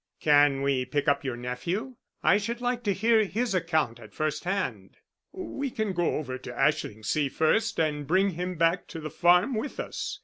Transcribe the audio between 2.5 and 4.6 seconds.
like to hear his account at first